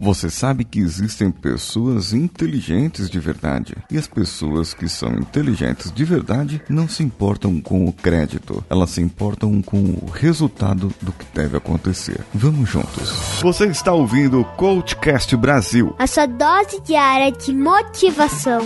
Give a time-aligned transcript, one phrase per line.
[0.00, 3.74] Você sabe que existem pessoas inteligentes de verdade.
[3.90, 8.90] E as pessoas que são inteligentes de verdade não se importam com o crédito, elas
[8.90, 12.20] se importam com o resultado do que deve acontecer.
[12.32, 13.10] Vamos juntos.
[13.42, 18.60] Você está ouvindo o Coachcast Brasil a sua dose diária de motivação.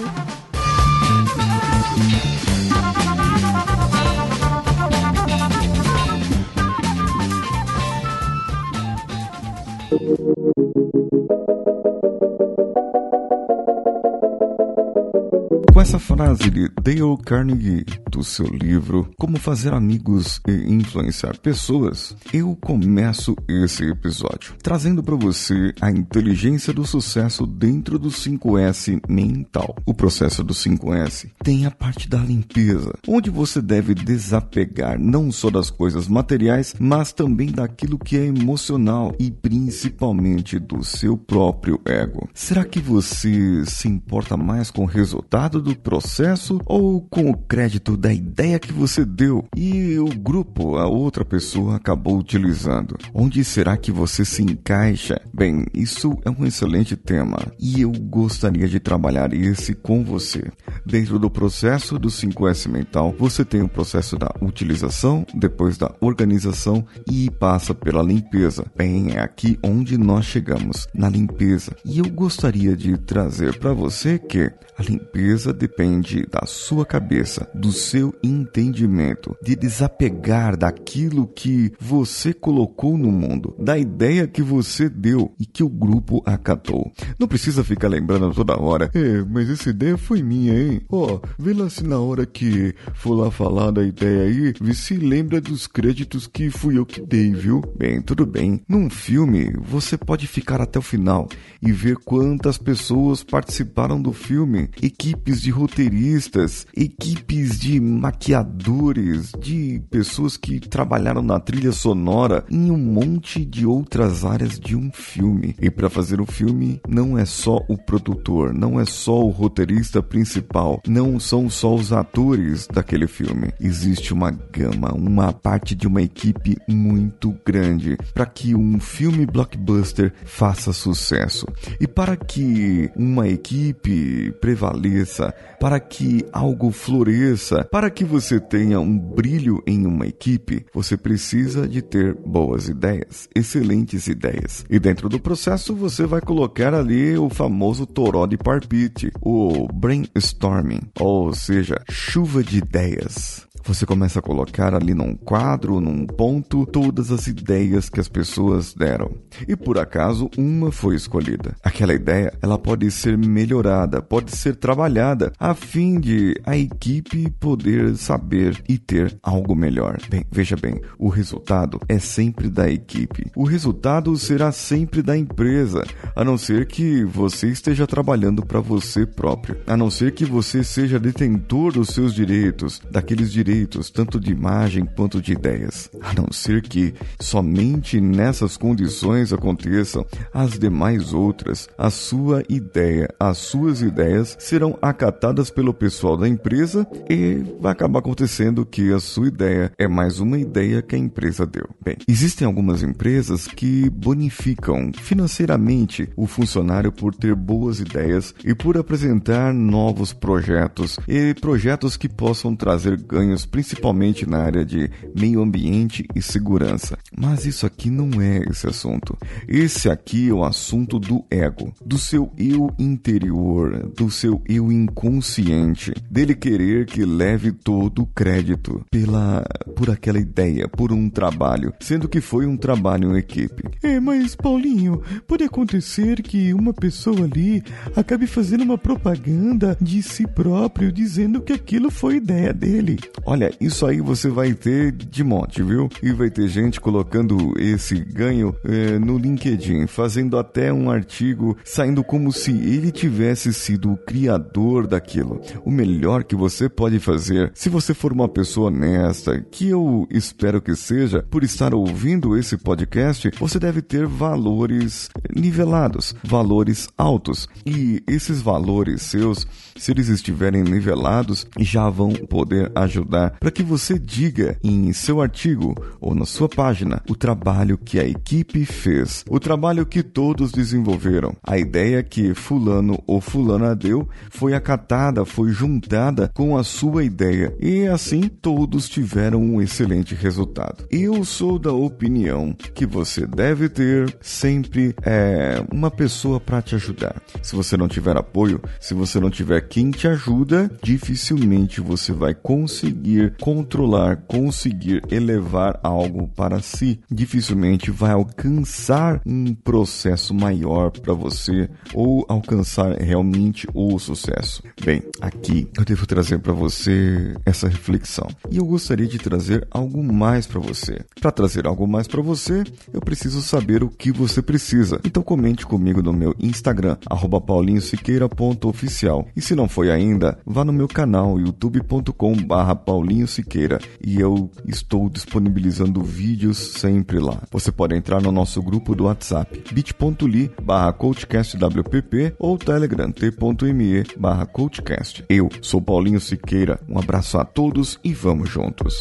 [16.16, 23.34] Frase de Dale Carnegie do seu livro Como Fazer Amigos e Influenciar Pessoas, eu começo
[23.48, 29.74] esse episódio trazendo para você a inteligência do sucesso dentro do 5S mental.
[29.86, 35.48] O processo do 5S tem a parte da limpeza, onde você deve desapegar não só
[35.48, 42.28] das coisas materiais, mas também daquilo que é emocional e principalmente do seu próprio ego.
[42.34, 47.96] Será que você se importa mais com o resultado do processo ou com o crédito
[48.02, 52.96] da ideia que você deu e o grupo, a outra pessoa, acabou utilizando?
[53.14, 55.20] Onde será que você se encaixa?
[55.32, 60.50] Bem, isso é um excelente tema e eu gostaria de trabalhar esse com você.
[60.84, 66.84] Dentro do processo do 5S mental, você tem o processo da utilização, depois da organização
[67.08, 68.66] e passa pela limpeza.
[68.76, 71.76] Bem, é aqui onde nós chegamos, na limpeza.
[71.84, 77.70] E eu gostaria de trazer para você que a limpeza depende da sua cabeça, do
[77.70, 77.91] seu
[78.22, 85.46] entendimento, de desapegar daquilo que você colocou no mundo, da ideia que você deu e
[85.46, 86.92] que o grupo acatou.
[87.18, 90.82] Não precisa ficar lembrando toda hora, é, mas essa ideia foi minha, hein?
[90.88, 94.74] Ó, oh, vê lá se na hora que for lá falar da ideia aí, vê
[94.74, 97.62] se lembra dos créditos que fui eu que dei, viu?
[97.76, 98.62] Bem, tudo bem.
[98.68, 101.28] Num filme, você pode ficar até o final
[101.60, 110.36] e ver quantas pessoas participaram do filme, equipes de roteiristas, equipes de maquiadores, de pessoas
[110.36, 115.54] que trabalharam na trilha sonora em um monte de outras áreas de um filme.
[115.60, 120.02] E para fazer o filme não é só o produtor, não é só o roteirista
[120.02, 123.52] principal, não são só os atores daquele filme.
[123.60, 130.12] Existe uma gama, uma parte de uma equipe muito grande para que um filme blockbuster
[130.24, 131.46] faça sucesso.
[131.80, 138.98] E para que uma equipe prevaleça, para que algo floresça, para que você tenha um
[138.98, 144.62] brilho em uma equipe, você precisa de ter boas ideias, excelentes ideias.
[144.68, 150.82] E dentro do processo você vai colocar ali o famoso toró de parpite, o brainstorming,
[151.00, 153.48] ou seja, chuva de ideias.
[153.64, 158.74] Você começa a colocar ali num quadro, num ponto, todas as ideias que as pessoas
[158.74, 159.12] deram.
[159.46, 161.54] E por acaso, uma foi escolhida.
[161.62, 167.96] Aquela ideia, ela pode ser melhorada, pode ser trabalhada, a fim de a equipe poder
[167.96, 169.98] saber e ter algo melhor.
[170.10, 173.30] Bem, veja bem, o resultado é sempre da equipe.
[173.36, 175.84] O resultado será sempre da empresa,
[176.16, 180.64] a não ser que você esteja trabalhando para você próprio, a não ser que você
[180.64, 186.14] seja detentor dos seus direitos, daqueles direitos direitos, tanto de imagem quanto de ideias, a
[186.14, 191.68] não ser que somente nessas condições aconteçam as demais outras.
[191.76, 197.98] A sua ideia, as suas ideias serão acatadas pelo pessoal da empresa e vai acabar
[197.98, 201.68] acontecendo que a sua ideia é mais uma ideia que a empresa deu.
[201.84, 208.78] Bem, existem algumas empresas que bonificam financeiramente o funcionário por ter boas ideias e por
[208.78, 216.06] apresentar novos projetos e projetos que possam trazer ganhos principalmente na área de meio ambiente
[216.14, 216.98] e segurança.
[217.16, 219.16] Mas isso aqui não é esse assunto.
[219.48, 225.92] Esse aqui é o assunto do ego, do seu eu interior, do seu eu inconsciente,
[226.10, 229.44] dele querer que leve todo o crédito pela
[229.74, 233.64] por aquela ideia, por um trabalho, sendo que foi um trabalho em equipe.
[233.82, 237.62] É, mas Paulinho, pode acontecer que uma pessoa ali
[237.96, 242.98] acabe fazendo uma propaganda de si próprio dizendo que aquilo foi ideia dele.
[243.32, 245.88] Olha, isso aí você vai ter de monte, viu?
[246.02, 252.04] E vai ter gente colocando esse ganho é, no LinkedIn, fazendo até um artigo saindo
[252.04, 255.40] como se ele tivesse sido o criador daquilo.
[255.64, 260.60] O melhor que você pode fazer, se você for uma pessoa honesta, que eu espero
[260.60, 267.48] que seja, por estar ouvindo esse podcast, você deve ter valores nivelados, valores altos.
[267.64, 273.98] E esses valores seus, se eles estiverem nivelados, já vão poder ajudar para que você
[273.98, 279.38] diga em seu artigo ou na sua página o trabalho que a equipe fez, o
[279.38, 281.34] trabalho que todos desenvolveram.
[281.42, 287.54] A ideia que fulano ou fulana deu foi acatada, foi juntada com a sua ideia
[287.60, 290.84] e assim todos tiveram um excelente resultado.
[290.90, 297.20] Eu sou da opinião que você deve ter sempre é, uma pessoa para te ajudar.
[297.42, 302.34] Se você não tiver apoio, se você não tiver quem te ajuda, dificilmente você vai
[302.34, 307.00] conseguir controlar, conseguir elevar algo para si.
[307.10, 314.62] Dificilmente vai alcançar um processo maior para você ou alcançar realmente o sucesso.
[314.84, 320.02] Bem, aqui eu devo trazer para você essa reflexão e eu gostaria de trazer algo
[320.02, 321.00] mais para você.
[321.20, 325.00] Para trazer algo mais para você, eu preciso saber o que você precisa.
[325.04, 326.96] Então comente comigo no meu Instagram
[327.42, 334.48] paulinhosiqueira.oficial e se não foi ainda, vá no meu canal youtube.com/barra Paulinho Siqueira e eu
[334.64, 337.42] estou disponibilizando vídeos sempre lá.
[337.50, 344.46] Você pode entrar no nosso grupo do WhatsApp bit.ly barra coachcastwpp ou telegram t.me barra
[344.46, 345.24] coachcast.
[345.28, 349.00] Eu sou Paulinho Siqueira, um abraço a todos e vamos juntos.